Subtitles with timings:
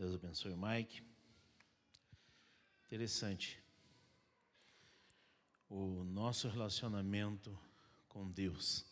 [0.00, 1.02] Deus abençoe o Mike.
[2.86, 3.62] Interessante.
[5.68, 7.54] O nosso relacionamento
[8.08, 8.86] com Deus.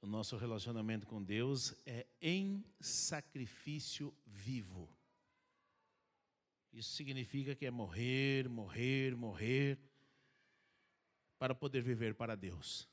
[0.00, 4.88] O nosso relacionamento com Deus é em sacrifício vivo.
[6.72, 9.78] Isso significa que é morrer, morrer, morrer,
[11.38, 12.88] para poder viver para Deus.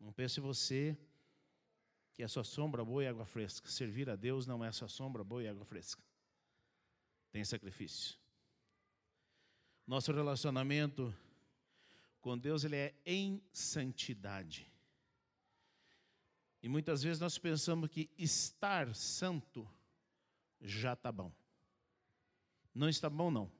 [0.00, 0.96] Não pense você
[2.14, 3.68] que é sua sombra boa e água fresca.
[3.68, 6.02] Servir a Deus não é sua sombra boa e água fresca.
[7.32, 8.16] Tem sacrifício.
[9.84, 11.14] Nosso relacionamento
[12.20, 14.70] com Deus ele é em santidade.
[16.62, 19.68] E muitas vezes nós pensamos que estar santo
[20.60, 21.30] já está bom.
[22.72, 23.50] Não está bom, não.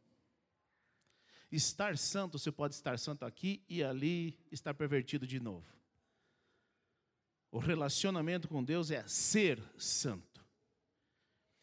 [1.51, 5.67] Estar santo, você pode estar santo aqui e ali, estar pervertido de novo.
[7.55, 10.45] O relacionamento com Deus é ser santo.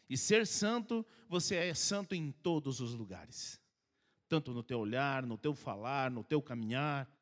[0.10, 3.60] E ser santo, você é santo em todos os lugares.
[4.30, 7.14] Tanto no teu olhar, no teu falar, no teu caminhar.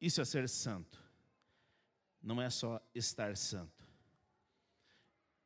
[0.00, 1.00] Isso é ser santo.
[2.20, 3.86] Não é só estar santo.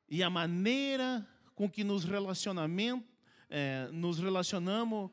[0.09, 3.15] E a maneira com que nos, relacionamento,
[3.51, 5.11] é, nos relacionamos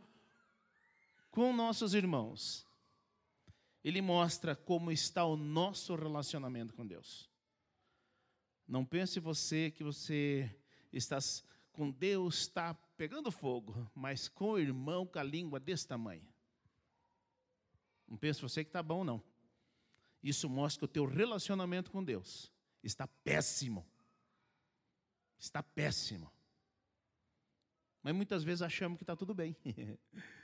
[1.30, 2.66] com nossos irmãos
[3.84, 7.30] ele mostra como está o nosso relacionamento com Deus.
[8.68, 10.50] Não pense você que você
[10.94, 11.20] está
[11.72, 16.28] com Deus está pegando fogo, mas com o irmão com a língua desse tamanho.
[18.08, 19.24] Não pense você que está bom, não.
[20.22, 22.52] Isso mostra que o teu relacionamento com Deus
[22.84, 23.88] está péssimo.
[25.40, 26.32] Está péssimo.
[28.04, 29.56] Mas muitas vezes achamos que está tudo bem.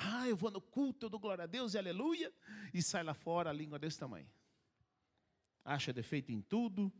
[0.00, 2.32] Ah, eu vou no culto, eu dou glória a Deus e aleluia,
[2.72, 4.30] e sai lá fora a língua desse tamanho.
[5.64, 6.92] Acha defeito em tudo.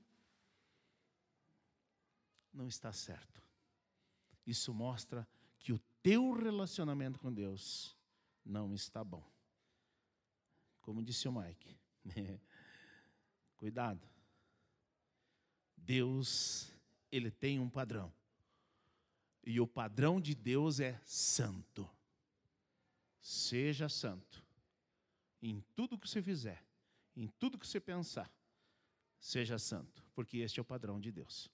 [2.52, 3.40] Não está certo.
[4.44, 5.28] Isso mostra
[5.60, 7.96] que o teu relacionamento com Deus
[8.44, 9.24] não está bom.
[10.80, 11.78] Como disse o Mike,
[13.56, 14.08] cuidado.
[15.76, 16.72] Deus,
[17.12, 18.12] ele tem um padrão.
[19.46, 21.88] E o padrão de Deus é santo.
[23.48, 24.44] Seja santo.
[25.40, 26.62] Em tudo que você fizer,
[27.16, 28.30] em tudo que você pensar,
[29.18, 31.50] seja santo, porque este é o padrão de Deus.